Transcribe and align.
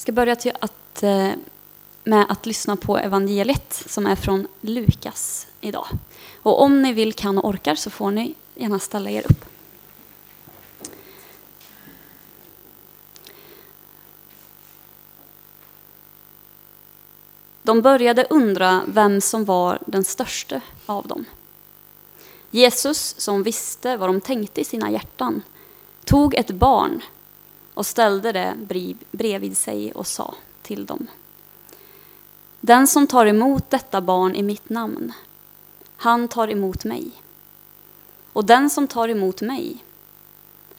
Jag 0.00 0.02
ska 0.02 0.12
börja 0.12 0.36
till 0.36 0.52
att, 0.60 1.02
eh, 1.02 1.30
med 2.04 2.26
att 2.28 2.46
lyssna 2.46 2.76
på 2.76 2.98
evangeliet 2.98 3.84
som 3.86 4.06
är 4.06 4.16
från 4.16 4.48
Lukas 4.60 5.46
idag. 5.60 5.86
Och 6.42 6.62
om 6.62 6.82
ni 6.82 6.92
vill, 6.92 7.12
kan 7.12 7.38
och 7.38 7.48
orkar 7.48 7.74
så 7.74 7.90
får 7.90 8.10
ni 8.10 8.34
gärna 8.54 8.78
ställa 8.78 9.10
er 9.10 9.24
upp. 9.30 9.44
De 17.62 17.82
började 17.82 18.26
undra 18.30 18.82
vem 18.86 19.20
som 19.20 19.44
var 19.44 19.78
den 19.86 20.04
störste 20.04 20.60
av 20.86 21.06
dem. 21.06 21.24
Jesus, 22.50 23.14
som 23.18 23.42
visste 23.42 23.96
vad 23.96 24.08
de 24.08 24.20
tänkte 24.20 24.60
i 24.60 24.64
sina 24.64 24.90
hjärtan, 24.90 25.42
tog 26.04 26.34
ett 26.34 26.50
barn 26.50 27.02
och 27.80 27.86
ställde 27.86 28.32
det 28.32 28.56
bredvid 29.10 29.56
sig 29.56 29.92
och 29.92 30.06
sa 30.06 30.34
till 30.62 30.86
dem. 30.86 31.06
Den 32.60 32.86
som 32.86 33.06
tar 33.06 33.26
emot 33.26 33.70
detta 33.70 34.00
barn 34.00 34.34
i 34.34 34.42
mitt 34.42 34.68
namn, 34.68 35.12
han 35.96 36.28
tar 36.28 36.48
emot 36.48 36.84
mig. 36.84 37.10
Och 38.32 38.44
den 38.44 38.70
som 38.70 38.88
tar 38.88 39.08
emot 39.08 39.40
mig, 39.40 39.84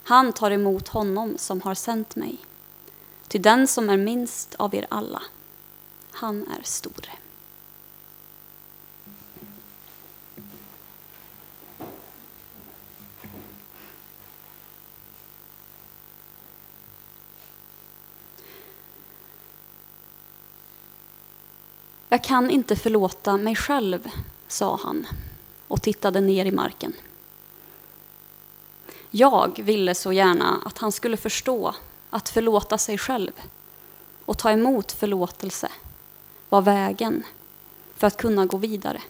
han 0.03 0.33
tar 0.33 0.51
emot 0.51 0.87
honom 0.87 1.37
som 1.37 1.61
har 1.61 1.75
sänt 1.75 2.15
mig. 2.15 2.37
Till 3.27 3.41
den 3.41 3.67
som 3.67 3.89
är 3.89 3.97
minst 3.97 4.55
av 4.55 4.75
er 4.75 4.87
alla, 4.89 5.21
han 6.11 6.47
är 6.59 6.63
stor. 6.63 7.20
Jag 22.13 22.23
kan 22.23 22.49
inte 22.49 22.75
förlåta 22.75 23.37
mig 23.37 23.55
själv, 23.55 24.09
sa 24.47 24.79
han 24.83 25.07
och 25.67 25.81
tittade 25.81 26.21
ner 26.21 26.45
i 26.45 26.51
marken. 26.51 26.93
Jag 29.11 29.61
ville 29.63 29.95
så 29.95 30.13
gärna 30.13 30.61
att 30.65 30.77
han 30.77 30.91
skulle 30.91 31.17
förstå 31.17 31.75
att 32.09 32.29
förlåta 32.29 32.77
sig 32.77 32.97
själv 32.97 33.31
och 34.25 34.37
ta 34.37 34.51
emot 34.51 34.91
förlåtelse 34.91 35.71
var 36.49 36.61
vägen 36.61 37.23
för 37.95 38.07
att 38.07 38.17
kunna 38.17 38.45
gå 38.45 38.57
vidare, 38.57 39.01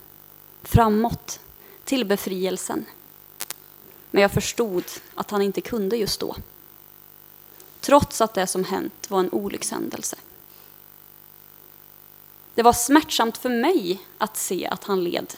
framåt, 0.64 1.40
till 1.84 2.06
befrielsen. 2.06 2.86
Men 4.12 4.22
jag 4.22 4.32
förstod 4.32 4.84
att 5.16 5.32
han 5.32 5.42
inte 5.42 5.62
kunde 5.62 5.98
just 5.98 6.20
då. 6.20 6.36
Trots 7.80 8.22
att 8.22 8.34
det 8.34 8.48
som 8.48 8.64
hänt 8.64 9.10
var 9.10 9.20
en 9.20 9.32
olyckshändelse. 9.32 10.18
Det 12.56 12.64
var 12.64 12.74
smärtsamt 12.74 13.38
för 13.38 13.50
mig 13.50 14.02
att 14.18 14.38
se 14.38 14.68
att 14.68 14.84
han 14.84 15.04
led. 15.04 15.34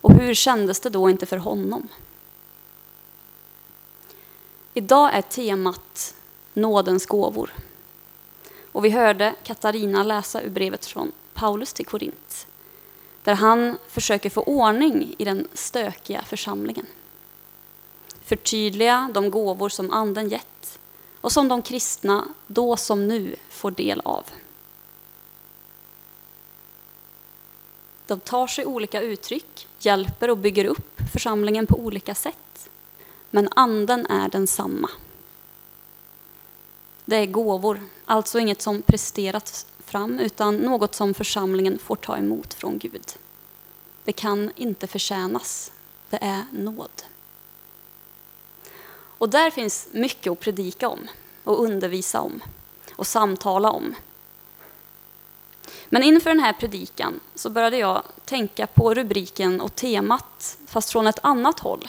Och 0.00 0.12
hur 0.12 0.34
kändes 0.34 0.80
det 0.80 0.90
då 0.90 1.10
inte 1.10 1.26
för 1.26 1.36
honom? 1.36 1.88
Idag 4.74 5.14
är 5.14 5.22
temat 5.22 6.14
nådens 6.52 7.06
gåvor. 7.06 7.54
Och 8.72 8.84
vi 8.84 8.90
hörde 8.90 9.34
Katarina 9.42 10.02
läsa 10.02 10.42
ur 10.42 10.50
brevet 10.50 10.86
från 10.86 11.12
Paulus 11.34 11.72
till 11.72 11.86
Korint. 11.86 12.46
Där 13.22 13.34
han 13.34 13.78
försöker 13.88 14.30
få 14.30 14.42
ordning 14.42 15.14
i 15.18 15.24
den 15.24 15.48
stökiga 15.52 16.22
församlingen. 16.22 16.86
Förtydliga 18.24 19.10
de 19.14 19.30
gåvor 19.30 19.68
som 19.68 19.90
anden 19.90 20.28
gett 20.28 20.78
och 21.20 21.32
som 21.32 21.48
de 21.48 21.62
kristna 21.62 22.28
då 22.46 22.76
som 22.76 23.08
nu 23.08 23.36
får 23.48 23.70
del 23.70 24.00
av. 24.04 24.24
De 28.10 28.20
tar 28.20 28.46
sig 28.46 28.66
olika 28.66 29.00
uttryck, 29.00 29.68
hjälper 29.78 30.30
och 30.30 30.38
bygger 30.38 30.64
upp 30.64 31.00
församlingen 31.12 31.66
på 31.66 31.78
olika 31.78 32.14
sätt. 32.14 32.70
Men 33.30 33.48
anden 33.56 34.06
är 34.06 34.28
densamma. 34.28 34.90
Det 37.04 37.16
är 37.16 37.26
gåvor, 37.26 37.80
alltså 38.04 38.38
inget 38.38 38.62
som 38.62 38.82
presterats 38.82 39.66
fram 39.84 40.18
utan 40.18 40.56
något 40.56 40.94
som 40.94 41.14
församlingen 41.14 41.78
får 41.78 41.96
ta 41.96 42.16
emot 42.16 42.54
från 42.54 42.78
Gud. 42.78 43.12
Det 44.04 44.12
kan 44.12 44.52
inte 44.56 44.86
förtjänas, 44.86 45.72
det 46.10 46.18
är 46.20 46.44
nåd. 46.52 47.02
Och 49.18 49.28
där 49.28 49.50
finns 49.50 49.88
mycket 49.92 50.32
att 50.32 50.40
predika 50.40 50.88
om 50.88 51.08
och 51.44 51.62
undervisa 51.62 52.20
om 52.20 52.42
och 52.96 53.06
samtala 53.06 53.70
om. 53.70 53.94
Men 55.88 56.02
inför 56.02 56.30
den 56.30 56.40
här 56.40 56.52
predikan 56.52 57.20
så 57.34 57.50
började 57.50 57.76
jag 57.76 58.02
tänka 58.24 58.66
på 58.66 58.94
rubriken 58.94 59.60
och 59.60 59.74
temat, 59.74 60.58
fast 60.66 60.90
från 60.90 61.06
ett 61.06 61.18
annat 61.22 61.58
håll. 61.58 61.88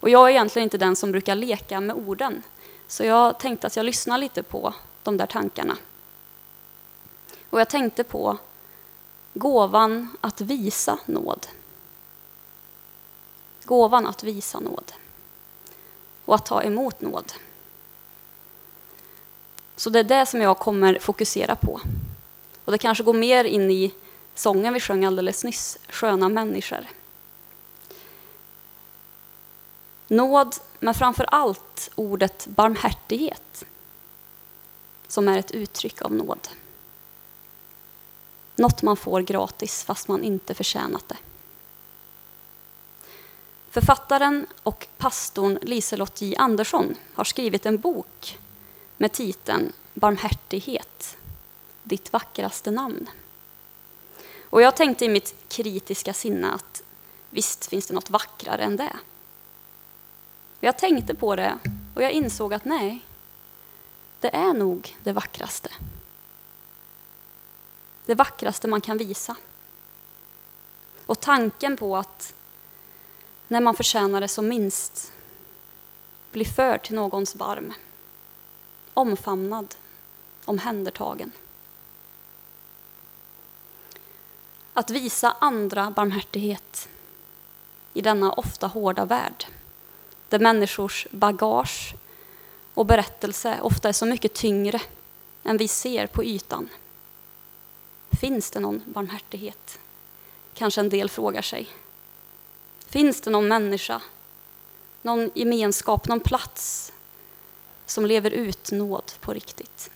Och 0.00 0.10
jag 0.10 0.26
är 0.26 0.30
egentligen 0.30 0.64
inte 0.64 0.78
den 0.78 0.96
som 0.96 1.12
brukar 1.12 1.34
leka 1.34 1.80
med 1.80 1.96
orden, 1.96 2.42
så 2.86 3.04
jag 3.04 3.38
tänkte 3.38 3.66
att 3.66 3.76
jag 3.76 3.86
lyssnar 3.86 4.18
lite 4.18 4.42
på 4.42 4.74
de 5.02 5.16
där 5.16 5.26
tankarna. 5.26 5.76
Och 7.50 7.60
jag 7.60 7.68
tänkte 7.68 8.04
på 8.04 8.38
gåvan 9.34 10.16
att 10.20 10.40
visa 10.40 10.98
nåd. 11.06 11.46
Gåvan 13.64 14.06
att 14.06 14.22
visa 14.22 14.60
nåd. 14.60 14.92
Och 16.24 16.34
att 16.34 16.46
ta 16.46 16.62
emot 16.62 17.00
nåd. 17.00 17.32
Så 19.76 19.90
det 19.90 19.98
är 19.98 20.04
det 20.04 20.26
som 20.26 20.40
jag 20.40 20.58
kommer 20.58 20.98
fokusera 20.98 21.56
på. 21.56 21.80
Och 22.68 22.72
det 22.72 22.78
kanske 22.78 23.04
går 23.04 23.14
mer 23.14 23.44
in 23.44 23.70
i 23.70 23.94
sången 24.34 24.74
vi 24.74 24.80
sjöng 24.80 25.04
alldeles 25.04 25.44
nyss, 25.44 25.78
Sköna 25.88 26.28
människor. 26.28 26.86
Nåd, 30.08 30.56
men 30.78 30.94
framför 30.94 31.24
allt 31.24 31.90
ordet 31.94 32.46
barmhärtighet 32.46 33.64
som 35.06 35.28
är 35.28 35.38
ett 35.38 35.50
uttryck 35.50 36.02
av 36.02 36.12
nåd. 36.12 36.48
Något 38.56 38.82
man 38.82 38.96
får 38.96 39.20
gratis 39.20 39.84
fast 39.84 40.08
man 40.08 40.24
inte 40.24 40.54
förtjänat 40.54 41.08
det. 41.08 41.18
Författaren 43.70 44.46
och 44.62 44.88
pastorn 44.98 45.58
Liselott 45.62 46.20
J 46.20 46.36
Andersson 46.36 46.94
har 47.14 47.24
skrivit 47.24 47.66
en 47.66 47.78
bok 47.78 48.38
med 48.96 49.12
titeln 49.12 49.72
Barmhärtighet 49.94 51.18
ditt 51.88 52.12
vackraste 52.12 52.70
namn. 52.70 53.10
Och 54.50 54.62
jag 54.62 54.76
tänkte 54.76 55.04
i 55.04 55.08
mitt 55.08 55.34
kritiska 55.48 56.14
sinne 56.14 56.50
att 56.50 56.82
visst 57.30 57.66
finns 57.66 57.86
det 57.86 57.94
något 57.94 58.10
vackrare 58.10 58.62
än 58.62 58.76
det. 58.76 58.96
Jag 60.60 60.78
tänkte 60.78 61.14
på 61.14 61.36
det 61.36 61.58
och 61.94 62.02
jag 62.02 62.12
insåg 62.12 62.54
att 62.54 62.64
nej, 62.64 63.04
det 64.20 64.34
är 64.34 64.52
nog 64.52 64.96
det 65.02 65.12
vackraste. 65.12 65.70
Det 68.06 68.14
vackraste 68.14 68.68
man 68.68 68.80
kan 68.80 68.98
visa. 68.98 69.36
Och 71.06 71.20
tanken 71.20 71.76
på 71.76 71.96
att 71.96 72.34
när 73.48 73.60
man 73.60 73.74
förtjänar 73.74 74.20
det 74.20 74.28
som 74.28 74.48
minst 74.48 75.12
bli 76.32 76.44
förd 76.44 76.82
till 76.82 76.94
någons 76.94 77.34
barm, 77.34 77.74
omfamnad, 78.94 79.74
omhändertagen. 80.44 81.32
Att 84.78 84.90
visa 84.90 85.36
andra 85.38 85.90
barmhärtighet 85.90 86.88
i 87.94 88.00
denna 88.00 88.32
ofta 88.32 88.66
hårda 88.66 89.04
värld 89.04 89.46
där 90.28 90.38
människors 90.38 91.06
bagage 91.10 91.94
och 92.74 92.86
berättelse 92.86 93.60
ofta 93.62 93.88
är 93.88 93.92
så 93.92 94.06
mycket 94.06 94.34
tyngre 94.34 94.80
än 95.44 95.56
vi 95.56 95.68
ser 95.68 96.06
på 96.06 96.24
ytan. 96.24 96.68
Finns 98.20 98.50
det 98.50 98.60
någon 98.60 98.82
barmhärtighet? 98.86 99.78
Kanske 100.54 100.80
en 100.80 100.88
del 100.88 101.10
frågar 101.10 101.42
sig. 101.42 101.68
Finns 102.86 103.20
det 103.20 103.30
någon 103.30 103.48
människa, 103.48 104.02
någon 105.02 105.30
gemenskap, 105.34 106.08
någon 106.08 106.20
plats 106.20 106.92
som 107.86 108.06
lever 108.06 108.30
ut 108.30 108.72
nåd 108.72 109.12
på 109.20 109.32
riktigt? 109.32 109.90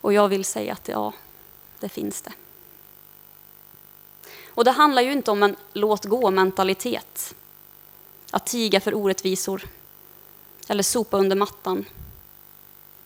Och 0.00 0.12
jag 0.12 0.28
vill 0.28 0.44
säga 0.44 0.72
att 0.72 0.88
ja, 0.88 1.12
det 1.80 1.88
finns 1.88 2.22
det. 2.22 2.32
Och 4.54 4.64
det 4.64 4.70
handlar 4.70 5.02
ju 5.02 5.12
inte 5.12 5.30
om 5.30 5.42
en 5.42 5.56
låt 5.72 6.04
gå-mentalitet. 6.04 7.34
Att 8.30 8.46
tiga 8.46 8.80
för 8.80 8.94
orättvisor 8.94 9.68
eller 10.68 10.82
sopa 10.82 11.16
under 11.16 11.36
mattan. 11.36 11.84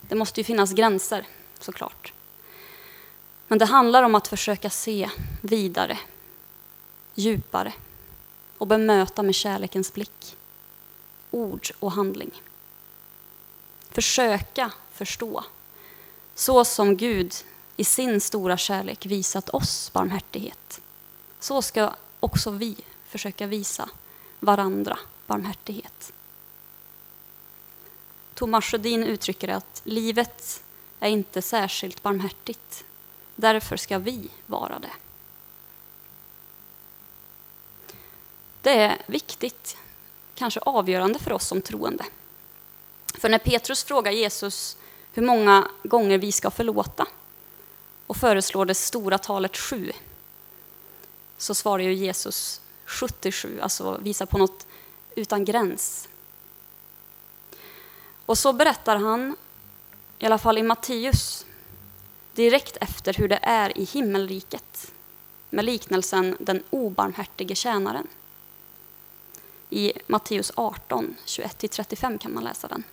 Det 0.01 0.15
måste 0.15 0.39
ju 0.39 0.43
finnas 0.43 0.73
gränser, 0.73 1.27
såklart. 1.59 2.13
Men 3.47 3.59
det 3.59 3.65
handlar 3.65 4.03
om 4.03 4.15
att 4.15 4.27
försöka 4.27 4.69
se 4.69 5.09
vidare, 5.41 5.99
djupare 7.15 7.73
och 8.57 8.67
bemöta 8.67 9.23
med 9.23 9.35
kärlekens 9.35 9.93
blick, 9.93 10.37
ord 11.31 11.67
och 11.79 11.91
handling. 11.91 12.31
Försöka 13.91 14.71
förstå. 14.91 15.43
Så 16.35 16.65
som 16.65 16.97
Gud 16.97 17.33
i 17.77 17.83
sin 17.83 18.21
stora 18.21 18.57
kärlek 18.57 19.05
visat 19.05 19.49
oss 19.49 19.93
barmhärtighet. 19.93 20.81
Så 21.45 21.61
ska 21.61 21.93
också 22.19 22.51
vi 22.51 22.75
försöka 23.07 23.47
visa 23.47 23.89
varandra 24.39 24.99
barmhärtighet. 25.27 26.13
Thomas 28.33 28.65
Sjödin 28.65 29.03
uttrycker 29.03 29.47
att 29.47 29.81
livet 29.83 30.63
är 30.99 31.09
inte 31.09 31.41
särskilt 31.41 32.03
barmhärtigt. 32.03 32.85
Därför 33.35 33.77
ska 33.77 33.97
vi 33.97 34.29
vara 34.45 34.79
det. 34.79 34.91
Det 38.61 38.79
är 38.79 38.97
viktigt, 39.05 39.77
kanske 40.35 40.59
avgörande 40.59 41.19
för 41.19 41.31
oss 41.31 41.47
som 41.47 41.61
troende. 41.61 42.05
För 43.13 43.29
när 43.29 43.39
Petrus 43.39 43.83
frågar 43.83 44.11
Jesus 44.11 44.77
hur 45.13 45.23
många 45.23 45.67
gånger 45.83 46.17
vi 46.17 46.31
ska 46.31 46.51
förlåta 46.51 47.07
och 48.07 48.17
föreslår 48.17 48.65
det 48.65 48.75
stora 48.75 49.17
talet 49.17 49.57
sju, 49.57 49.91
så 51.45 51.55
svarar 51.55 51.83
ju 51.83 51.93
Jesus 51.93 52.61
77, 52.85 53.59
alltså 53.61 53.97
visar 53.97 54.25
på 54.25 54.37
något 54.37 54.67
utan 55.15 55.45
gräns. 55.45 56.07
Och 58.25 58.37
så 58.37 58.53
berättar 58.53 58.95
han, 58.95 59.35
i 60.19 60.25
alla 60.25 60.37
fall 60.37 60.57
i 60.57 60.63
Matteus, 60.63 61.45
direkt 62.33 62.77
efter 62.77 63.13
hur 63.13 63.27
det 63.27 63.39
är 63.41 63.77
i 63.77 63.83
himmelriket 63.83 64.91
med 65.49 65.65
liknelsen 65.65 66.37
den 66.39 66.63
obarmhärtige 66.69 67.55
tjänaren. 67.55 68.07
I 69.69 69.93
Matteus 70.07 70.51
18, 70.55 71.15
21-35 71.25 72.17
kan 72.17 72.33
man 72.33 72.43
läsa 72.43 72.67
den. 72.67 72.83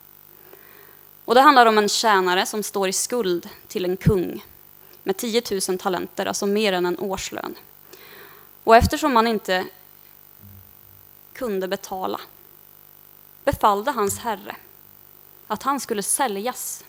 Och 1.25 1.34
det 1.34 1.40
handlar 1.40 1.66
om 1.66 1.78
en 1.78 1.88
tjänare 1.88 2.46
som 2.46 2.62
står 2.62 2.88
i 2.88 2.93
skuld 2.93 3.48
till 3.69 3.84
en 3.84 3.96
kung 3.96 4.44
med 5.02 5.16
10 5.16 5.43
000 5.69 5.78
talenter, 5.78 6.26
alltså 6.26 6.46
mer 6.46 6.72
än 6.72 6.87
en 6.87 6.98
årslön. 6.98 7.55
Och 8.64 8.76
eftersom 8.76 9.12
man 9.12 9.26
inte 9.26 9.67
kunde 11.32 11.69
betala 11.69 12.20
befallde 13.44 13.91
hans 13.91 14.19
herre 14.19 14.56
att 15.47 15.62
han 15.62 15.81
skulle 15.81 16.03
säljas 16.03 16.85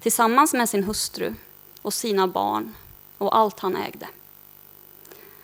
tillsammans 0.00 0.52
med 0.52 0.68
sin 0.68 0.84
hustru 0.84 1.34
och 1.82 1.94
sina 1.94 2.26
barn 2.28 2.74
och 3.18 3.36
allt 3.36 3.60
han 3.60 3.76
ägde 3.76 4.08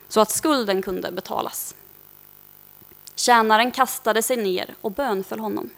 så 0.08 0.20
att 0.20 0.30
skulden 0.30 0.82
kunde 0.82 1.12
betalas. 1.12 1.74
Tjänaren 3.14 3.70
kastade 3.70 4.22
sig 4.22 4.36
ner 4.36 4.74
och 4.80 4.92
bönföll 4.92 5.38
honom. 5.38 5.70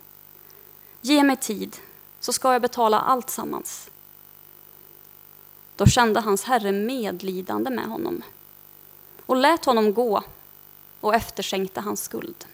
Ge 1.00 1.22
mig 1.22 1.36
tid, 1.36 1.76
så 2.20 2.32
ska 2.32 2.52
jag 2.52 2.62
betala 2.62 3.00
allt 3.00 3.30
sammans. 3.30 3.90
Då 5.76 5.86
kände 5.86 6.20
hans 6.20 6.44
herre 6.44 6.72
medlidande 6.72 7.70
med 7.70 7.84
honom 7.84 8.22
och 9.30 9.36
lät 9.36 9.64
honom 9.64 9.94
gå 9.94 10.22
och 11.00 11.14
efterskänkte 11.14 11.80
hans 11.80 12.02
skuld. 12.02 12.44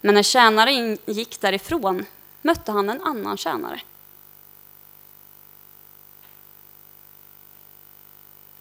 Men 0.00 0.14
när 0.14 0.22
tjänaren 0.22 0.98
gick 1.06 1.40
därifrån 1.40 2.06
mötte 2.42 2.72
han 2.72 2.90
en 2.90 3.02
annan 3.02 3.36
tjänare. 3.36 3.80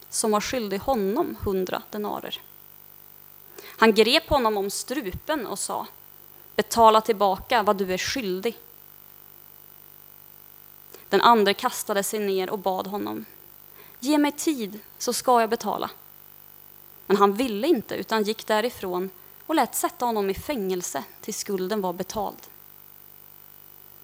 som 0.10 0.32
var 0.32 0.42
skyldig 0.42 0.78
honom 0.78 1.38
hundra 1.42 1.82
denarer. 1.90 2.42
Han 3.66 3.94
grep 3.94 4.30
honom 4.30 4.58
om 4.58 4.70
strupen 4.70 5.48
och 5.48 5.60
sa 5.60 5.88
betala 6.56 7.02
tillbaka 7.02 7.64
vad 7.64 7.78
du 7.78 7.94
är 7.94 7.98
skyldig. 7.98 8.58
Den 11.10 11.22
andre 11.22 11.54
kastade 11.54 12.04
sig 12.04 12.20
ner 12.20 12.50
och 12.50 12.60
bad 12.60 12.88
honom 12.88 13.26
ge 14.00 14.18
mig 14.18 14.32
tid 14.32 14.80
så 14.98 15.14
ska 15.14 15.42
jag 15.42 15.50
betala. 15.50 15.90
Men 17.08 17.18
han 17.18 17.34
ville 17.34 17.68
inte 17.68 17.96
utan 17.96 18.24
gick 18.24 18.48
därifrån 18.48 19.10
och 19.46 19.56
lät 19.56 19.76
sätta 19.76 20.06
honom 20.06 20.30
i 20.30 20.34
fängelse 20.34 21.04
tills 21.22 21.38
skulden 21.38 21.82
var 21.82 21.94
betald. 21.94 22.38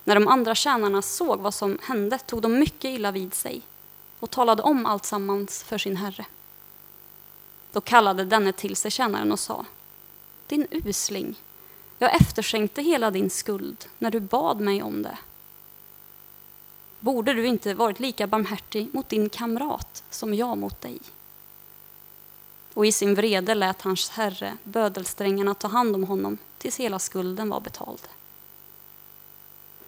När 0.03 0.15
de 0.15 0.27
andra 0.27 0.55
tjänarna 0.55 1.01
såg 1.01 1.39
vad 1.39 1.53
som 1.53 1.77
hände 1.83 2.17
tog 2.17 2.41
de 2.41 2.59
mycket 2.59 2.89
illa 2.89 3.11
vid 3.11 3.33
sig 3.33 3.61
och 4.19 4.29
talade 4.29 4.63
om 4.63 4.85
allt 4.85 5.05
sammans 5.05 5.63
för 5.63 5.77
sin 5.77 5.97
herre. 5.97 6.25
Då 7.71 7.81
kallade 7.81 8.25
denne 8.25 8.51
till 8.51 8.75
sig 8.75 8.91
tjänaren 8.91 9.31
och 9.31 9.39
sa 9.39 9.65
Din 10.47 10.67
usling, 10.71 11.35
jag 11.99 12.15
efterskänkte 12.15 12.81
hela 12.81 13.11
din 13.11 13.29
skuld 13.29 13.85
när 13.97 14.11
du 14.11 14.19
bad 14.19 14.59
mig 14.59 14.83
om 14.83 15.01
det. 15.01 15.17
Borde 16.99 17.33
du 17.33 17.45
inte 17.47 17.73
varit 17.73 17.99
lika 17.99 18.27
barmhärtig 18.27 18.89
mot 18.93 19.09
din 19.09 19.29
kamrat 19.29 20.03
som 20.09 20.33
jag 20.33 20.57
mot 20.57 20.81
dig? 20.81 20.99
Och 22.77 22.85
i 22.85 22.91
sin 22.91 23.15
vrede 23.15 23.55
lät 23.55 23.81
hans 23.81 24.09
herre 24.09 24.57
bödelsträngarna 24.63 25.53
ta 25.53 25.67
hand 25.67 25.95
om 25.95 26.03
honom 26.03 26.37
tills 26.57 26.79
hela 26.79 26.99
skulden 26.99 27.49
var 27.49 27.59
betald. 27.59 28.07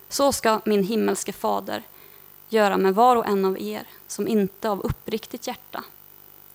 Så 0.07 0.31
ska 0.31 0.61
min 0.65 0.83
himmelske 0.83 1.33
fader 1.33 1.83
göra 2.47 2.77
med 2.77 2.95
var 2.95 3.15
och 3.15 3.27
en 3.27 3.45
av 3.45 3.61
er 3.61 3.87
som 4.07 4.27
inte 4.27 4.69
av 4.69 4.81
uppriktigt 4.81 5.47
hjärta 5.47 5.83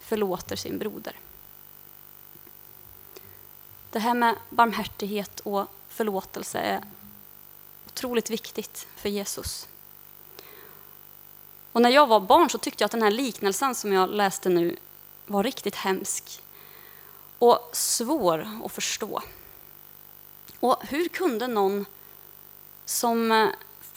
förlåter 0.00 0.56
sin 0.56 0.78
broder. 0.78 1.16
Det 3.90 3.98
här 3.98 4.14
med 4.14 4.37
barmhärtighet 4.50 5.40
och 5.40 5.66
förlåtelse 5.88 6.58
är 6.58 6.84
otroligt 7.87 8.30
viktigt 8.30 8.87
för 8.96 9.08
Jesus. 9.08 9.69
Och 11.72 11.82
när 11.82 11.90
jag 11.90 12.06
var 12.06 12.20
barn 12.20 12.50
så 12.50 12.58
tyckte 12.58 12.82
jag 12.82 12.87
att 12.87 12.92
den 12.92 13.02
här 13.02 13.10
liknelsen 13.10 13.75
som 13.75 13.92
jag 13.92 14.10
läste 14.10 14.48
nu 14.48 14.76
var 15.26 15.43
riktigt 15.43 15.75
hemsk 15.75 16.43
och 17.38 17.71
svår 17.73 18.49
att 18.65 18.73
förstå. 18.73 19.23
Och 20.61 20.85
hur 20.88 21.09
kunde 21.09 21.47
någon 21.47 21.87
som 22.85 23.32
eh, 23.32 23.49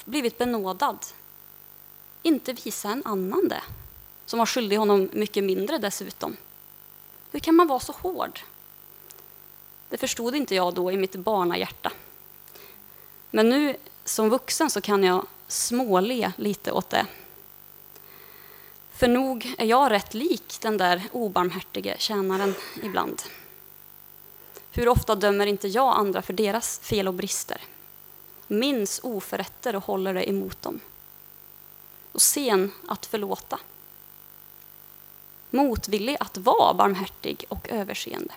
blivit 0.06 0.38
benådad 0.38 0.98
inte 2.24 2.54
visa 2.54 2.90
en 2.90 3.06
annan 3.06 3.48
det, 3.48 3.64
som 4.26 4.40
var 4.40 4.46
skyldig 4.46 4.78
honom 4.78 5.10
mycket 5.14 5.44
mindre 5.44 5.78
dessutom? 5.78 6.38
Hur 7.32 7.40
kan 7.40 7.56
man 7.56 7.68
vara 7.68 7.80
så 7.80 7.92
hård? 7.92 8.40
Det 9.90 9.98
förstod 9.98 10.36
inte 10.36 10.56
jag 10.56 10.74
då 10.74 10.92
i 10.92 10.98
mitt 10.98 11.16
barnahjärta. 11.16 11.92
Men 13.32 13.50
nu 13.50 13.76
som 14.06 14.30
vuxen 14.30 14.70
så 14.70 14.82
kan 14.82 15.04
jag 15.04 15.26
småle 15.48 16.34
lite 16.38 16.72
åt 16.72 16.90
det. 16.90 17.06
För 18.97 19.07
nog 19.07 19.56
är 19.57 19.66
jag 19.66 19.92
rätt 19.92 20.13
lik 20.13 20.57
den 20.61 20.77
där 20.77 21.04
obarmhärtige 21.11 21.95
tjänaren 21.99 22.56
ibland. 22.83 23.21
Hur 24.71 24.87
ofta 24.87 25.16
dömer 25.16 25.45
inte 25.47 25.68
jag 25.68 25.97
andra 25.97 26.21
för 26.21 26.33
deras 26.33 26.80
fel 26.80 27.07
och 27.07 27.13
brister? 27.13 27.61
Minns 28.47 28.99
oförrätter 29.04 29.75
och 29.75 29.83
håller 29.83 30.13
det 30.13 30.30
emot 30.30 30.61
dem. 30.61 30.80
Och 32.11 32.21
sen 32.21 32.71
att 32.87 33.06
förlåta. 33.06 33.59
Motvillig 35.49 36.18
att 36.19 36.37
vara 36.37 36.73
barmhärtig 36.73 37.45
och 37.49 37.69
överseende. 37.69 38.33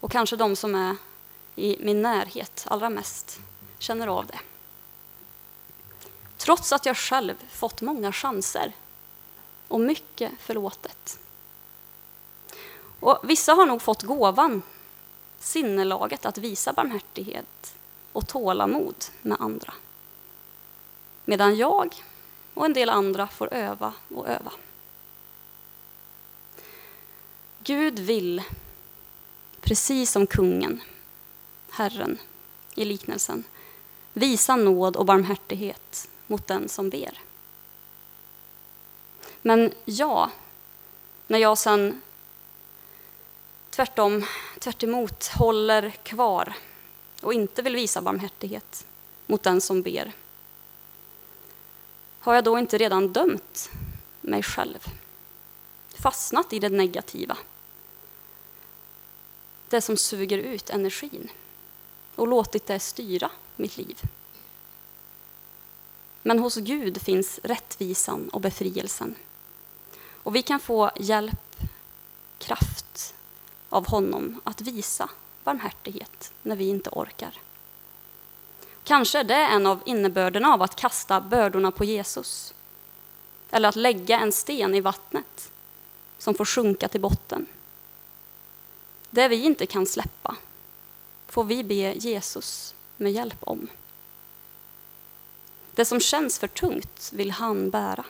Och 0.00 0.12
kanske 0.12 0.36
de 0.36 0.56
som 0.56 0.74
är 0.74 0.96
i 1.56 1.76
min 1.80 2.02
närhet 2.02 2.66
allra 2.68 2.90
mest 2.90 3.40
känner 3.78 4.06
av 4.06 4.26
det. 4.26 4.38
Trots 6.44 6.72
att 6.72 6.86
jag 6.86 6.96
själv 6.96 7.34
fått 7.50 7.80
många 7.80 8.12
chanser 8.12 8.72
och 9.68 9.80
mycket 9.80 10.32
förlåtet. 10.38 11.18
Och 13.00 13.20
vissa 13.22 13.52
har 13.52 13.66
nog 13.66 13.82
fått 13.82 14.02
gåvan, 14.02 14.62
sinnelaget 15.38 16.26
att 16.26 16.38
visa 16.38 16.72
barmhärtighet 16.72 17.74
och 18.12 18.28
tålamod 18.28 19.04
med 19.22 19.36
andra. 19.40 19.74
Medan 21.24 21.56
jag 21.56 22.04
och 22.54 22.64
en 22.64 22.72
del 22.72 22.90
andra 22.90 23.26
får 23.26 23.54
öva 23.54 23.92
och 24.14 24.28
öva. 24.28 24.52
Gud 27.58 27.98
vill, 27.98 28.42
precis 29.60 30.10
som 30.10 30.26
kungen, 30.26 30.82
Herren 31.70 32.18
i 32.74 32.84
liknelsen, 32.84 33.44
visa 34.12 34.56
nåd 34.56 34.96
och 34.96 35.06
barmhärtighet 35.06 36.08
mot 36.26 36.46
den 36.46 36.68
som 36.68 36.90
ber. 36.90 37.20
Men 39.42 39.72
jag, 39.84 40.30
när 41.26 41.38
jag 41.38 41.58
sen 41.58 42.02
tvärtom, 43.70 44.24
tvärt 44.58 44.82
emot, 44.82 45.26
håller 45.26 45.90
kvar 45.90 46.54
och 47.22 47.34
inte 47.34 47.62
vill 47.62 47.74
visa 47.74 48.02
barmhärtighet 48.02 48.86
mot 49.26 49.42
den 49.42 49.60
som 49.60 49.82
ber, 49.82 50.12
har 52.20 52.34
jag 52.34 52.44
då 52.44 52.58
inte 52.58 52.78
redan 52.78 53.12
dömt 53.12 53.70
mig 54.20 54.42
själv? 54.42 54.78
Fastnat 55.94 56.52
i 56.52 56.58
det 56.58 56.68
negativa? 56.68 57.36
Det 59.68 59.80
som 59.80 59.96
suger 59.96 60.38
ut 60.38 60.70
energin 60.70 61.28
och 62.14 62.28
låtit 62.28 62.66
det 62.66 62.80
styra 62.80 63.30
mitt 63.56 63.76
liv? 63.76 64.02
Men 66.26 66.38
hos 66.38 66.56
Gud 66.56 67.02
finns 67.02 67.40
rättvisan 67.42 68.28
och 68.28 68.40
befrielsen. 68.40 69.14
Och 70.22 70.36
vi 70.36 70.42
kan 70.42 70.60
få 70.60 70.90
hjälp, 70.96 71.56
kraft 72.38 73.14
av 73.68 73.88
honom 73.88 74.40
att 74.44 74.60
visa 74.60 75.08
barmhärtighet 75.44 76.32
när 76.42 76.56
vi 76.56 76.68
inte 76.68 76.90
orkar. 76.90 77.40
Kanske 78.84 79.18
är 79.18 79.24
det 79.24 79.34
en 79.34 79.66
av 79.66 79.82
innebörderna 79.86 80.52
av 80.54 80.62
att 80.62 80.76
kasta 80.76 81.20
bördorna 81.20 81.70
på 81.70 81.84
Jesus. 81.84 82.54
Eller 83.50 83.68
att 83.68 83.76
lägga 83.76 84.20
en 84.20 84.32
sten 84.32 84.74
i 84.74 84.80
vattnet 84.80 85.52
som 86.18 86.34
får 86.34 86.44
sjunka 86.44 86.88
till 86.88 87.00
botten. 87.00 87.46
Det 89.10 89.28
vi 89.28 89.36
inte 89.36 89.66
kan 89.66 89.86
släppa 89.86 90.36
får 91.28 91.44
vi 91.44 91.64
be 91.64 91.94
Jesus 91.94 92.74
med 92.96 93.12
hjälp 93.12 93.38
om. 93.40 93.68
Det 95.74 95.84
som 95.84 96.00
känns 96.00 96.38
för 96.38 96.48
tungt 96.48 97.10
vill 97.12 97.30
han 97.30 97.70
bära. 97.70 98.04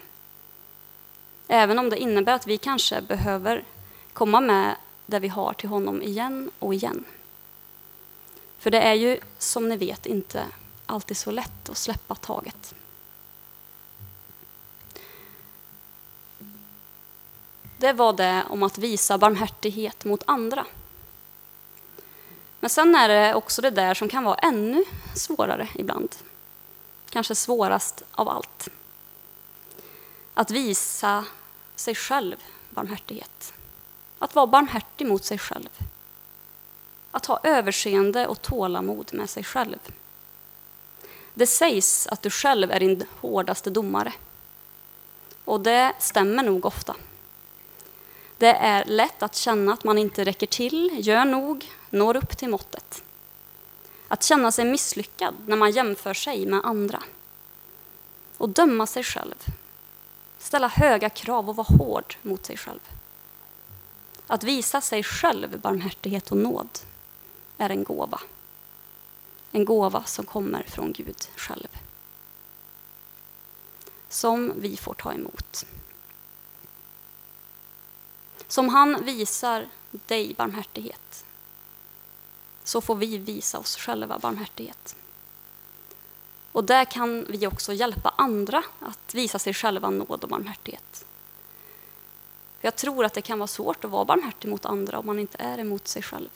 Även 1.49 1.79
om 1.79 1.91
det 1.91 1.99
innebär 1.99 2.33
att 2.33 2.47
vi 2.47 2.59
kanske 2.59 3.01
behöver 3.01 3.65
komma 4.13 4.41
med 4.41 4.77
det 5.07 5.19
vi 5.19 5.29
har 5.29 5.53
till 5.53 5.69
honom 5.69 6.03
igen 6.03 6.51
och 6.59 6.75
igen. 6.75 7.05
För 8.59 8.71
det 8.71 8.81
är 8.81 8.95
ju, 8.95 9.21
som 9.39 9.69
ni 9.69 9.77
vet, 9.77 10.07
inte 10.07 10.47
alltid 10.87 11.17
så 11.17 11.31
lätt 11.31 11.69
att 11.69 11.77
släppa 11.77 12.15
taget. 12.15 12.75
Det 17.79 17.93
var 17.93 18.13
det 18.13 18.45
om 18.49 18.63
att 18.63 18.79
visa 18.79 19.19
barmhärtighet 19.19 20.05
mot 20.05 20.23
andra. 20.27 20.67
Men 22.61 22.71
sen 22.71 22.95
är 22.95 23.09
det 23.09 23.35
också 23.35 23.63
det 23.63 23.71
där 23.71 23.95
som 23.95 24.09
kan 24.09 24.25
vara 24.25 24.39
ännu 24.39 24.85
svårare 25.15 25.69
ibland. 25.75 26.17
Kanske 27.15 27.35
svårast 27.35 28.03
av 28.13 28.29
allt. 28.29 28.69
Att 30.35 30.51
visa 30.51 31.25
sig 31.75 31.95
själv 31.95 32.37
barmhärtighet. 32.71 33.55
Att 34.19 34.35
vara 34.35 34.47
barmhärtig 34.47 35.07
mot 35.07 35.25
sig 35.25 35.39
själv. 35.39 35.69
Att 37.11 37.27
ha 37.27 37.41
överseende 37.43 38.27
och 38.27 38.43
tålamod 38.43 39.15
med 39.15 39.31
sig 39.31 39.45
själv. 39.45 39.79
Det 41.35 41.47
sägs 41.47 42.07
att 42.07 42.23
du 42.23 42.31
själv 42.31 42.71
är 42.71 42.81
din 42.81 43.05
hårdaste 43.21 43.71
domare. 43.71 44.13
Och 45.45 45.61
det 45.61 45.93
stämmer 45.99 46.43
nog 46.43 46.67
ofta. 46.67 46.97
Det 48.39 48.53
är 48.53 48.85
lätt 48.85 49.23
att 49.23 49.37
känna 49.37 49.73
att 49.73 49.85
man 49.85 49.99
inte 49.99 50.25
räcker 50.25 50.47
till, 50.47 50.91
gör 51.07 51.25
nog, 51.25 51.71
når 51.91 52.17
upp 52.17 52.37
till 52.37 52.49
måttet. 52.49 53.04
Att 54.15 54.23
känna 54.23 54.53
sig 54.53 54.65
misslyckad 54.65 55.35
när 55.47 55.57
man 55.57 55.71
jämför 55.71 56.15
sig 56.15 56.47
med 56.47 56.61
andra. 56.65 57.03
Och 58.37 58.49
döma 58.49 58.87
sig 58.87 59.05
själv. 59.05 59.35
Ställa 60.39 60.69
höga 60.69 61.11
krav 61.11 61.49
och 61.49 61.57
vara 61.57 61.77
hård 61.79 62.17
mot 62.23 62.47
sig 62.47 62.57
själv. 62.57 62.81
Att 64.27 64.45
visa 64.45 64.81
sig 64.81 65.03
själv 65.03 65.61
barmhärtighet 65.61 66.31
och 66.31 66.37
nåd 66.37 66.79
är 67.59 67.71
en 67.71 67.85
gåva. 67.85 68.21
En 69.53 69.65
gåva 69.65 70.05
som 70.05 70.25
kommer 70.25 70.63
från 70.63 70.93
Gud 70.93 71.29
själv. 71.37 71.69
Som 74.09 74.53
vi 74.57 74.77
får 74.77 74.95
ta 74.95 75.13
emot. 75.13 75.67
Som 78.49 78.69
han 78.69 79.05
visar 79.05 79.69
dig 79.93 80.35
barmhärtighet 80.35 81.25
så 82.65 82.81
får 82.81 82.95
vi 82.95 83.19
visa 83.19 83.59
oss 83.59 83.77
själva 83.77 84.19
barmhärtighet. 84.19 84.97
Och 86.53 86.65
där 86.65 86.85
kan 86.85 87.27
vi 87.29 87.47
också 87.47 87.73
hjälpa 87.73 88.15
andra 88.19 88.63
att 88.81 89.15
visa 89.15 89.39
sig 89.39 89.55
själva 89.55 89.91
nåd 89.91 90.25
och 90.25 90.29
barmhärtighet. 90.29 91.05
Jag 92.61 92.77
tror 92.77 93.05
att 93.05 93.15
det 93.15 93.23
kan 93.23 93.39
vara 93.39 93.47
svårt 93.47 93.85
att 93.85 93.91
vara 93.91 94.05
barmhärtig 94.05 94.49
mot 94.49 94.65
andra 94.65 94.99
om 94.99 95.07
man 95.07 95.19
inte 95.19 95.39
är 95.39 95.59
emot 95.59 95.89
sig 95.89 96.03
själv. 96.03 96.29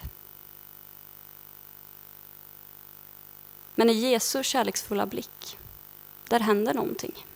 Men 3.74 3.90
i 3.90 3.92
Jesu 3.92 4.42
kärleksfulla 4.42 5.06
blick, 5.06 5.58
där 6.28 6.40
händer 6.40 6.74
någonting. 6.74 7.26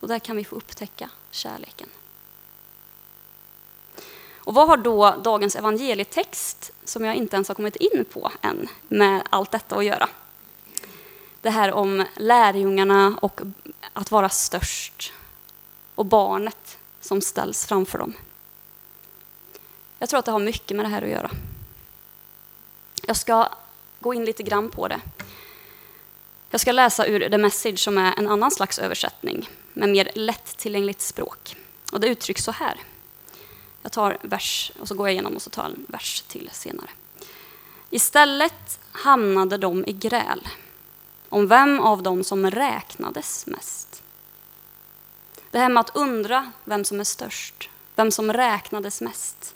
Och 0.00 0.08
där 0.08 0.18
kan 0.18 0.36
vi 0.36 0.44
få 0.44 0.56
upptäcka 0.56 1.10
kärleken. 1.30 1.88
Och 4.50 4.54
vad 4.54 4.68
har 4.68 4.76
då 4.76 5.14
dagens 5.24 5.56
evangelietext, 5.56 6.72
som 6.84 7.04
jag 7.04 7.14
inte 7.14 7.36
ens 7.36 7.48
har 7.48 7.54
kommit 7.54 7.76
in 7.76 8.04
på 8.04 8.32
än, 8.42 8.68
med 8.88 9.22
allt 9.30 9.50
detta 9.50 9.76
att 9.76 9.84
göra? 9.84 10.08
Det 11.40 11.50
här 11.50 11.72
om 11.72 12.06
lärjungarna 12.16 13.18
och 13.22 13.40
att 13.92 14.10
vara 14.10 14.28
störst 14.28 15.12
och 15.94 16.06
barnet 16.06 16.78
som 17.00 17.20
ställs 17.20 17.66
framför 17.66 17.98
dem. 17.98 18.12
Jag 19.98 20.08
tror 20.08 20.18
att 20.18 20.24
det 20.24 20.32
har 20.32 20.38
mycket 20.38 20.76
med 20.76 20.84
det 20.84 20.90
här 20.90 21.02
att 21.02 21.08
göra. 21.08 21.30
Jag 23.02 23.16
ska 23.16 23.48
gå 24.00 24.14
in 24.14 24.24
lite 24.24 24.42
grann 24.42 24.70
på 24.70 24.88
det. 24.88 25.00
Jag 26.50 26.60
ska 26.60 26.72
läsa 26.72 27.06
ur 27.06 27.28
The 27.28 27.38
Message 27.38 27.78
som 27.78 27.98
är 27.98 28.18
en 28.18 28.28
annan 28.28 28.50
slags 28.50 28.78
översättning 28.78 29.48
med 29.72 29.88
mer 29.88 30.10
lättillgängligt 30.14 31.00
språk. 31.00 31.56
Och 31.92 32.00
det 32.00 32.08
uttrycks 32.08 32.44
så 32.44 32.52
här. 32.52 32.80
Jag 33.82 33.92
tar 33.92 34.18
vers 34.22 34.72
och 34.80 34.88
så 34.88 34.94
går 34.94 35.08
jag 35.08 35.12
igenom 35.12 35.36
och 35.36 35.42
så 35.42 35.50
tar 35.50 35.62
jag 35.62 35.72
en 35.72 35.86
vers 35.88 36.24
till 36.28 36.50
senare. 36.52 36.90
Istället 37.90 38.80
hamnade 38.92 39.56
de 39.56 39.84
i 39.86 39.92
gräl 39.92 40.48
om 41.28 41.48
vem 41.48 41.80
av 41.80 42.02
dem 42.02 42.24
som 42.24 42.50
räknades 42.50 43.46
mest. 43.46 44.02
Det 45.50 45.58
här 45.58 45.68
med 45.68 45.80
att 45.80 45.96
undra 45.96 46.52
vem 46.64 46.84
som 46.84 47.00
är 47.00 47.04
störst, 47.04 47.70
vem 47.96 48.10
som 48.10 48.32
räknades 48.32 49.00
mest. 49.00 49.54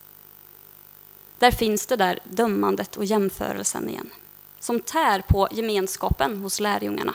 Där 1.38 1.50
finns 1.50 1.86
det 1.86 1.96
där 1.96 2.18
dömandet 2.24 2.96
och 2.96 3.04
jämförelsen 3.04 3.88
igen, 3.88 4.10
som 4.60 4.80
tär 4.80 5.20
på 5.20 5.48
gemenskapen 5.52 6.42
hos 6.42 6.60
lärjungarna. 6.60 7.14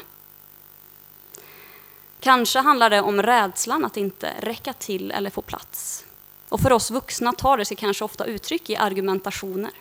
Kanske 2.20 2.60
handlar 2.60 2.89
det 2.89 3.01
om 3.01 3.22
rädslan 3.22 3.86
att 3.86 3.98
inte 3.98 4.34
räcka 4.39 4.74
till 4.74 5.12
eller 5.12 5.30
få 5.30 5.42
plats. 5.42 6.06
Och 6.50 6.60
för 6.60 6.72
oss 6.72 6.91
vuxna 6.91 7.34
tar 7.34 7.58
det 7.58 7.65
sig 7.65 7.77
kanske 7.77 8.06
ofta 8.06 8.25
uttryck 8.25 8.70
i 8.70 8.75
argumentationer. 8.75 9.72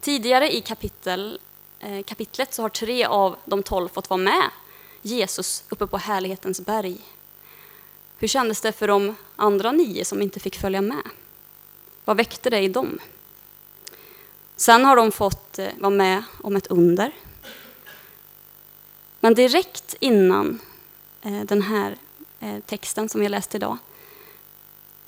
Tidigare 0.00 0.56
i 0.56 0.60
kapitel, 0.60 1.40
eh, 1.80 2.02
kapitlet 2.02 2.54
så 2.54 2.62
har 2.62 2.68
tre 2.68 3.04
av 3.04 3.36
de 3.44 3.62
tolv 3.62 3.88
fått 3.88 4.10
vara 4.10 4.20
med 4.20 4.50
Jesus 5.02 5.64
uppe 5.68 5.86
på 5.86 5.98
härlighetens 5.98 6.60
berg. 6.60 6.98
Hur 8.18 8.28
kändes 8.28 8.60
det 8.60 8.72
för 8.72 8.88
de 8.88 9.16
andra 9.36 9.72
nio 9.72 10.04
som 10.04 10.22
inte 10.22 10.40
fick 10.40 10.60
följa 10.60 10.80
med? 10.80 11.02
Vad 12.04 12.16
väckte 12.16 12.50
det 12.50 12.58
i 12.58 12.68
dem? 12.68 12.98
Sen 14.56 14.84
har 14.84 14.96
de 14.96 15.12
fått 15.12 15.58
eh, 15.58 15.68
vara 15.78 15.90
med 15.90 16.22
om 16.42 16.56
ett 16.56 16.66
under. 16.66 17.12
Men 19.20 19.34
direkt 19.34 19.94
innan 20.00 20.60
eh, 21.22 21.40
den 21.40 21.62
här 21.62 21.96
eh, 22.40 22.60
texten 22.66 23.08
som 23.08 23.20
vi 23.20 23.24
har 23.24 23.30
läst 23.30 23.54
idag 23.54 23.78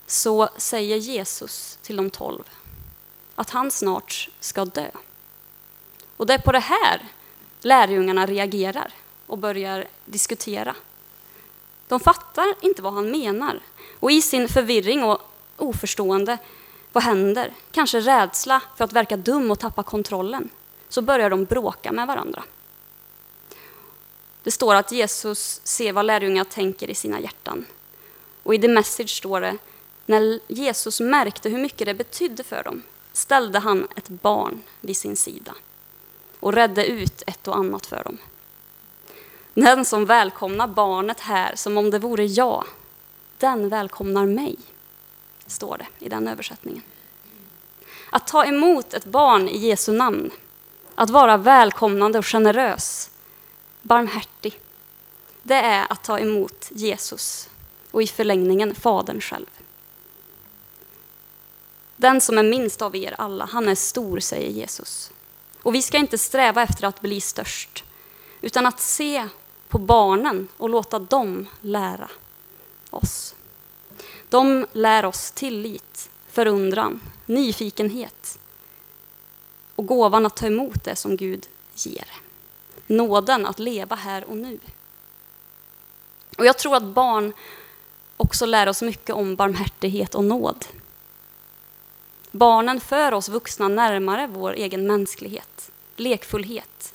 så 0.07 0.49
säger 0.57 0.97
Jesus 0.97 1.79
till 1.81 1.95
de 1.97 2.09
tolv 2.09 2.43
att 3.35 3.49
han 3.49 3.71
snart 3.71 4.29
ska 4.39 4.65
dö. 4.65 4.89
Och 6.17 6.25
det 6.25 6.33
är 6.33 6.37
på 6.37 6.51
det 6.51 6.59
här 6.59 7.05
lärjungarna 7.61 8.25
reagerar 8.25 8.93
och 9.27 9.37
börjar 9.37 9.87
diskutera. 10.05 10.75
De 11.87 11.99
fattar 11.99 12.55
inte 12.61 12.81
vad 12.81 12.93
han 12.93 13.11
menar 13.11 13.59
och 13.99 14.11
i 14.11 14.21
sin 14.21 14.49
förvirring 14.49 15.03
och 15.03 15.21
oförstående, 15.57 16.37
vad 16.93 17.03
händer? 17.03 17.53
Kanske 17.71 17.99
rädsla 17.99 18.61
för 18.75 18.83
att 18.83 18.93
verka 18.93 19.17
dum 19.17 19.51
och 19.51 19.59
tappa 19.59 19.83
kontrollen, 19.83 20.49
så 20.89 21.01
börjar 21.01 21.29
de 21.29 21.45
bråka 21.45 21.91
med 21.91 22.07
varandra. 22.07 22.43
Det 24.43 24.51
står 24.51 24.75
att 24.75 24.91
Jesus 24.91 25.61
ser 25.63 25.93
vad 25.93 26.05
lärjungarna 26.05 26.45
tänker 26.45 26.89
i 26.89 26.95
sina 26.95 27.19
hjärtan. 27.19 27.65
Och 28.43 28.55
i 28.55 28.59
The 28.59 28.67
Message 28.67 29.17
står 29.17 29.41
det 29.41 29.57
när 30.07 30.39
Jesus 30.47 30.99
märkte 30.99 31.49
hur 31.49 31.57
mycket 31.57 31.87
det 31.87 31.93
betydde 31.93 32.43
för 32.43 32.63
dem 32.63 32.83
ställde 33.13 33.59
han 33.59 33.87
ett 33.95 34.09
barn 34.09 34.63
vid 34.81 34.97
sin 34.97 35.15
sida 35.15 35.53
och 36.39 36.53
redde 36.53 36.85
ut 36.85 37.23
ett 37.27 37.47
och 37.47 37.57
annat 37.57 37.85
för 37.85 38.03
dem. 38.03 38.17
Den 39.53 39.85
som 39.85 40.05
välkomnar 40.05 40.67
barnet 40.67 41.19
här 41.19 41.55
som 41.55 41.77
om 41.77 41.91
det 41.91 41.99
vore 41.99 42.25
jag, 42.25 42.65
den 43.37 43.69
välkomnar 43.69 44.25
mig, 44.25 44.55
står 45.47 45.77
det 45.77 46.05
i 46.05 46.09
den 46.09 46.27
översättningen. 46.27 46.83
Att 48.09 48.27
ta 48.27 48.45
emot 48.45 48.93
ett 48.93 49.05
barn 49.05 49.49
i 49.49 49.57
Jesu 49.57 49.91
namn, 49.91 50.31
att 50.95 51.09
vara 51.09 51.37
välkomnande 51.37 52.19
och 52.19 52.25
generös, 52.25 53.09
barmhärtig, 53.81 54.59
det 55.43 55.55
är 55.55 55.91
att 55.91 56.03
ta 56.03 56.19
emot 56.19 56.69
Jesus 56.71 57.49
och 57.91 58.03
i 58.03 58.07
förlängningen 58.07 58.75
Fadern 58.75 59.21
själv. 59.21 59.56
Den 61.97 62.21
som 62.21 62.37
är 62.37 62.43
minst 62.43 62.81
av 62.81 62.95
er 62.95 63.15
alla, 63.17 63.45
han 63.45 63.67
är 63.67 63.75
stor, 63.75 64.19
säger 64.19 64.49
Jesus. 64.49 65.11
Och 65.61 65.75
vi 65.75 65.81
ska 65.81 65.97
inte 65.97 66.17
sträva 66.17 66.61
efter 66.61 66.87
att 66.87 67.01
bli 67.01 67.21
störst. 67.21 67.83
utan 68.41 68.65
att 68.65 68.79
se 68.79 69.27
på 69.67 69.79
barnen 69.79 70.47
och 70.57 70.69
låta 70.69 70.99
dem 70.99 71.47
lära 71.61 72.09
oss. 72.89 73.35
De 74.29 74.65
lär 74.71 75.05
oss 75.05 75.31
tillit, 75.31 76.09
förundran, 76.27 77.01
nyfikenhet 77.25 78.39
och 79.75 79.85
gåvan 79.85 80.25
att 80.25 80.35
ta 80.35 80.47
emot 80.47 80.83
det 80.83 80.95
som 80.95 81.17
Gud 81.17 81.47
ger. 81.75 82.07
Nåden 82.87 83.45
att 83.45 83.59
leva 83.59 83.95
här 83.95 84.29
och 84.29 84.37
nu. 84.37 84.59
Och 86.37 86.45
jag 86.45 86.57
tror 86.57 86.75
att 86.75 86.83
barn 86.83 87.33
också 88.17 88.45
lär 88.45 88.69
oss 88.69 88.81
mycket 88.81 89.15
om 89.15 89.35
barmhärtighet 89.35 90.15
och 90.15 90.23
nåd. 90.23 90.65
Barnen 92.31 92.79
för 92.79 93.13
oss 93.13 93.29
vuxna 93.29 93.67
närmare 93.67 94.27
vår 94.27 94.53
egen 94.53 94.87
mänsklighet, 94.87 95.71
lekfullhet, 95.95 96.93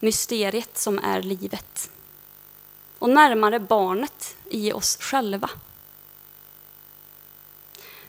mysteriet 0.00 0.78
som 0.78 0.98
är 0.98 1.22
livet. 1.22 1.90
Och 2.98 3.10
närmare 3.10 3.60
barnet 3.60 4.36
i 4.50 4.72
oss 4.72 4.96
själva. 5.00 5.50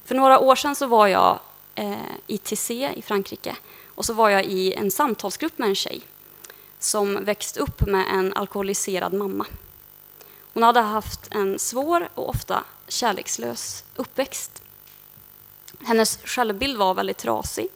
För 0.04 0.16
några 0.16 0.40
år 0.40 0.56
sedan 0.56 0.76
så 0.76 0.88
var 0.88 1.08
jag 1.08 1.40
eh, 1.76 1.96
i 2.28 2.38
Tissé 2.38 2.94
i 2.96 3.02
Frankrike 3.02 3.56
och 3.96 4.06
så 4.06 4.14
var 4.14 4.30
jag 4.30 4.46
i 4.46 4.74
en 4.74 4.92
samtalsgrupp 4.92 5.58
med 5.58 5.70
en 5.70 5.76
tjej 5.76 6.02
som 6.80 7.26
växt 7.26 7.58
upp 7.58 7.88
med 7.88 8.06
en 8.12 8.34
alkoholiserad 8.34 9.14
mamma. 9.14 9.46
Hon 10.54 10.64
hade 10.64 10.80
haft 10.80 11.28
en 11.32 11.60
svår 11.60 12.10
och 12.16 12.30
ofta 12.30 12.64
kärlekslös 12.88 13.84
uppväxt. 13.96 14.65
Hennes 15.84 16.20
självbild 16.24 16.78
var 16.78 16.94
väldigt 16.94 17.18
trasig 17.18 17.68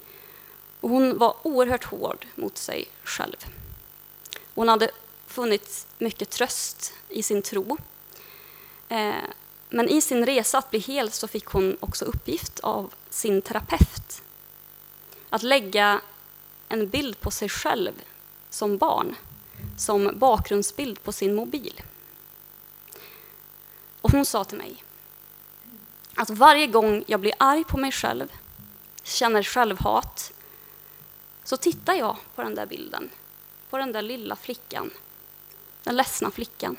och 0.82 0.90
hon 0.90 1.18
var 1.18 1.36
oerhört 1.44 1.84
hård 1.84 2.26
mot 2.36 2.58
sig 2.58 2.88
själv. 3.04 3.46
Hon 4.56 4.70
hade 4.70 4.92
funnit 5.28 5.88
mycket 5.98 6.30
tröst 6.30 6.94
i 7.10 7.24
sin 7.24 7.42
tro. 7.42 7.78
Eh, 8.90 9.14
men 9.70 9.90
i 9.90 10.02
sin 10.02 10.26
resa 10.26 10.58
att 10.58 10.70
bli 10.70 10.80
hel 10.80 11.12
så 11.12 11.28
fick 11.28 11.46
hon 11.46 11.78
också 11.80 12.06
uppgift 12.06 12.60
av 12.60 12.94
sin 13.10 13.42
terapeut 13.42 14.22
att 15.30 15.44
lägga 15.44 16.02
en 16.70 16.90
bild 16.90 17.20
på 17.20 17.32
sig 17.32 17.50
själv 17.50 17.94
som 18.50 18.78
barn 18.78 19.16
som 19.78 20.20
bakgrundsbild 20.20 21.04
på 21.04 21.12
sin 21.12 21.36
mobil. 21.36 21.82
Och 24.02 24.12
hon 24.12 24.26
sa 24.26 24.44
till 24.44 24.58
mig 24.58 24.84
att 26.20 26.30
varje 26.30 26.68
gång 26.68 27.04
jag 27.08 27.20
blir 27.20 27.34
arg 27.38 27.64
på 27.64 27.78
mig 27.78 27.92
själv, 27.92 28.34
känner 29.04 29.44
självhat, 29.44 30.34
så 31.44 31.58
tittar 31.58 31.94
jag 31.94 32.18
på 32.36 32.44
den 32.44 32.56
där 32.56 32.66
bilden, 32.66 33.10
på 33.70 33.78
den 33.78 33.92
där 33.92 34.02
lilla 34.02 34.36
flickan, 34.36 34.92
den 35.84 35.96
ledsna 35.96 36.32
flickan. 36.32 36.78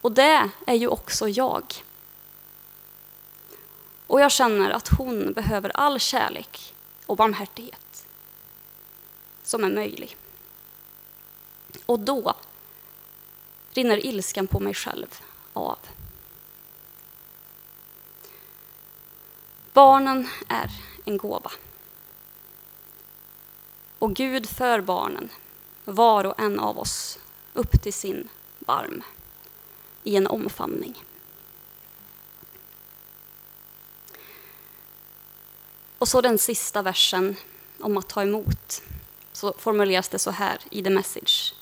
Och 0.00 0.12
det 0.12 0.50
är 0.66 0.74
ju 0.74 0.88
också 0.88 1.28
jag. 1.28 1.74
Och 4.06 4.20
jag 4.20 4.32
känner 4.32 4.70
att 4.70 4.88
hon 4.88 5.32
behöver 5.32 5.70
all 5.74 6.00
kärlek 6.00 6.74
och 7.06 7.16
barmhärtighet 7.16 8.06
som 9.42 9.64
är 9.64 9.70
möjlig. 9.70 10.16
Och 11.86 12.00
då 12.00 12.34
rinner 13.70 14.06
ilskan 14.06 14.46
på 14.46 14.60
mig 14.60 14.74
själv 14.74 15.20
av. 15.52 15.78
Barnen 19.74 20.28
är 20.48 20.70
en 21.04 21.16
gåva. 21.16 21.50
Och 23.98 24.14
Gud 24.14 24.48
för 24.48 24.80
barnen, 24.80 25.28
var 25.84 26.24
och 26.24 26.40
en 26.40 26.60
av 26.60 26.78
oss, 26.78 27.18
upp 27.52 27.82
till 27.82 27.92
sin 27.92 28.28
barm 28.58 29.02
i 30.02 30.16
en 30.16 30.26
omfamning. 30.26 31.04
Och 35.98 36.08
så 36.08 36.20
den 36.20 36.38
sista 36.38 36.82
versen 36.82 37.36
om 37.80 37.96
att 37.96 38.08
ta 38.08 38.22
emot. 38.22 38.82
Så 39.32 39.54
formuleras 39.58 40.08
det 40.08 40.18
så 40.18 40.30
här 40.30 40.58
i 40.70 40.82
The 40.82 40.90
Message. 40.90 41.54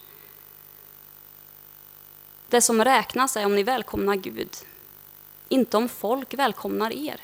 Det 2.49 2.61
som 2.61 2.85
räknas 2.85 3.37
är 3.37 3.47
om 3.47 3.55
ni 3.55 3.63
välkomnar 3.63 4.17
Gud, 4.17 4.57
inte 5.49 5.77
om 5.77 5.89
folk 5.89 6.35
välkomnar 6.35 6.93
er. 6.93 7.21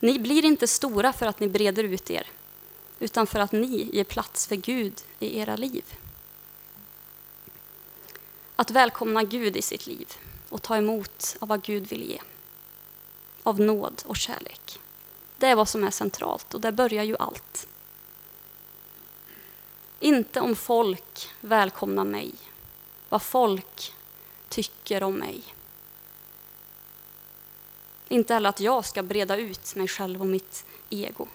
Ni 0.00 0.18
blir 0.18 0.44
inte 0.44 0.66
stora 0.66 1.12
för 1.12 1.26
att 1.26 1.40
ni 1.40 1.48
breder 1.48 1.84
ut 1.84 2.10
er, 2.10 2.26
utan 2.98 3.26
för 3.26 3.40
att 3.40 3.52
ni 3.52 3.90
ger 3.92 4.04
plats 4.04 4.46
för 4.46 4.56
Gud 4.56 5.02
i 5.18 5.38
era 5.38 5.56
liv. 5.56 5.84
Att 8.56 8.70
välkomna 8.70 9.22
Gud 9.24 9.56
i 9.56 9.62
sitt 9.62 9.86
liv 9.86 10.08
och 10.48 10.62
ta 10.62 10.76
emot 10.76 11.36
av 11.38 11.48
vad 11.48 11.62
Gud 11.62 11.86
vill 11.86 12.10
ge. 12.10 12.20
Av 13.42 13.60
nåd 13.60 14.02
och 14.06 14.16
kärlek. 14.16 14.80
Det 15.38 15.46
är 15.46 15.56
vad 15.56 15.68
som 15.68 15.84
är 15.84 15.90
centralt 15.90 16.54
och 16.54 16.60
där 16.60 16.72
börjar 16.72 17.04
ju 17.04 17.16
allt. 17.16 17.68
Inte 20.00 20.40
om 20.40 20.56
folk 20.56 21.28
välkomnar 21.40 22.04
mig, 22.04 22.34
vad 23.08 23.22
folk 23.22 23.94
tycker 24.48 25.02
om 25.02 25.14
mig. 25.14 25.42
Inte 28.12 28.34
heller 28.34 28.48
att 28.48 28.60
jag 28.60 28.84
ska 28.84 29.02
breda 29.02 29.36
ut 29.36 29.74
mig 29.76 29.88
själv 29.88 30.20
och 30.20 30.26
mitt 30.26 30.64
ego. 30.90 31.28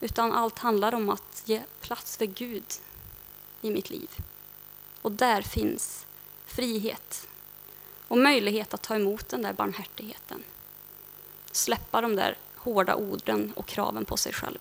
Utan 0.00 0.32
allt 0.32 0.58
handlar 0.58 0.94
om 0.94 1.10
att 1.10 1.42
ge 1.44 1.62
plats 1.80 2.16
för 2.16 2.26
Gud 2.26 2.64
i 3.62 3.70
mitt 3.70 3.90
liv. 3.90 4.10
Och 5.02 5.12
där 5.12 5.42
finns 5.42 6.06
frihet 6.46 7.28
och 8.08 8.18
möjlighet 8.18 8.74
att 8.74 8.82
ta 8.82 8.96
emot 8.96 9.28
den 9.28 9.42
där 9.42 9.52
barmhärtigheten. 9.52 10.42
Släppa 11.52 12.00
de 12.00 12.16
där 12.16 12.38
hårda 12.56 12.94
orden 12.94 13.52
och 13.56 13.66
kraven 13.66 14.04
på 14.04 14.16
sig 14.16 14.32
själv. 14.32 14.58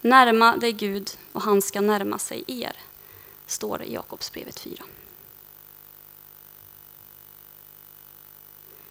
Närma 0.00 0.56
dig 0.56 0.72
Gud 0.72 1.10
och 1.32 1.42
han 1.42 1.62
ska 1.62 1.80
närma 1.80 2.18
sig 2.18 2.44
er, 2.46 2.76
står 3.46 3.78
det 3.78 3.84
i 3.84 3.94
Jakobsbrevet 3.94 4.60
4. 4.60 4.84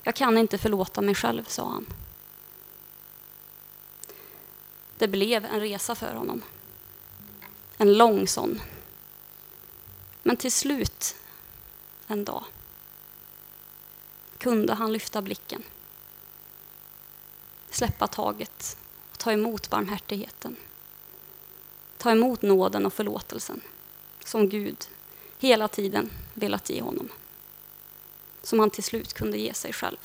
Jag 0.07 0.15
kan 0.15 0.37
inte 0.37 0.57
förlåta 0.57 1.01
mig 1.01 1.15
själv, 1.15 1.43
sa 1.43 1.69
han. 1.69 1.85
Det 4.97 5.07
blev 5.07 5.45
en 5.45 5.59
resa 5.59 5.95
för 5.95 6.15
honom. 6.15 6.41
En 7.77 7.93
lång 7.93 8.27
sån. 8.27 8.61
Men 10.23 10.37
till 10.37 10.51
slut, 10.51 11.15
en 12.07 12.25
dag, 12.25 12.43
kunde 14.37 14.73
han 14.73 14.93
lyfta 14.93 15.21
blicken, 15.21 15.63
släppa 17.69 18.07
taget 18.07 18.77
och 19.11 19.19
ta 19.19 19.31
emot 19.31 19.69
barmhärtigheten. 19.69 20.55
Ta 21.97 22.11
emot 22.11 22.41
nåden 22.41 22.85
och 22.85 22.93
förlåtelsen 22.93 23.61
som 24.25 24.49
Gud 24.49 24.89
hela 25.39 25.67
tiden 25.67 26.09
velat 26.33 26.69
ge 26.69 26.81
honom 26.81 27.09
som 28.45 28.59
han 28.59 28.69
till 28.69 28.83
slut 28.83 29.13
kunde 29.13 29.37
ge 29.37 29.53
sig 29.53 29.73
själv 29.73 29.97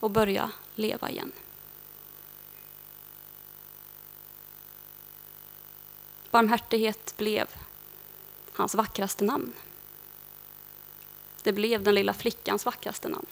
och 0.00 0.10
börja 0.10 0.50
leva 0.74 1.10
igen. 1.10 1.32
Barmhärtighet 6.30 7.14
blev 7.16 7.48
hans 8.52 8.74
vackraste 8.74 9.24
namn. 9.24 9.52
Det 11.42 11.52
blev 11.52 11.82
den 11.82 11.94
lilla 11.94 12.14
flickans 12.14 12.66
vackraste 12.66 13.08
namn. 13.08 13.26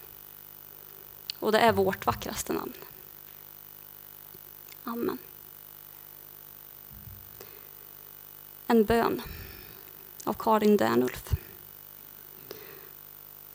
Och 1.38 1.52
det 1.52 1.58
är 1.58 1.72
vårt 1.72 2.06
vackraste 2.06 2.52
namn. 2.52 2.72
Amen. 4.84 5.18
En 8.66 8.84
bön 8.84 9.22
av 10.24 10.34
Karin 10.34 10.76
Dernulf. 10.76 11.32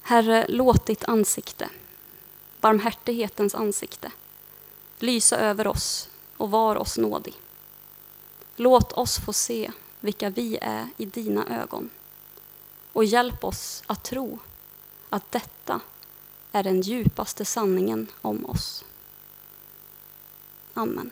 Herre, 0.08 0.46
låt 0.50 0.86
ditt 0.86 1.04
ansikte, 1.04 1.70
barmhärtighetens 2.62 3.56
ansikte, 3.56 4.12
lysa 5.00 5.38
över 5.38 5.68
oss 5.68 6.10
och 6.38 6.52
var 6.52 6.76
oss 6.76 6.98
nådig. 6.98 7.34
Låt 8.56 8.94
oss 8.94 9.18
få 9.18 9.34
se 9.34 9.72
vilka 10.00 10.30
vi 10.30 10.58
är 10.62 10.88
i 10.98 11.06
dina 11.06 11.62
ögon 11.62 11.90
och 12.94 13.06
hjälp 13.06 13.44
oss 13.44 13.84
att 13.88 14.04
tro 14.04 14.40
att 15.10 15.32
detta 15.32 15.82
är 16.52 16.64
den 16.64 16.82
djupaste 16.82 17.46
sanningen 17.46 18.08
om 18.22 18.46
oss. 18.46 18.86
Amen. 20.74 21.12